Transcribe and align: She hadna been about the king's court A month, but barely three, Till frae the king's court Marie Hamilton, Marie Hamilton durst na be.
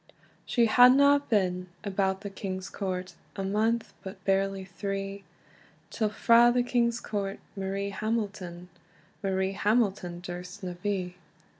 She 0.47 0.65
hadna 0.65 1.19
been 1.29 1.67
about 1.83 2.21
the 2.21 2.31
king's 2.31 2.71
court 2.71 3.13
A 3.35 3.43
month, 3.43 3.93
but 4.01 4.23
barely 4.25 4.65
three, 4.65 5.23
Till 5.91 6.09
frae 6.09 6.49
the 6.51 6.63
king's 6.63 6.99
court 6.99 7.37
Marie 7.55 7.91
Hamilton, 7.91 8.69
Marie 9.21 9.51
Hamilton 9.53 10.19
durst 10.19 10.63
na 10.63 10.73
be. 10.81 11.17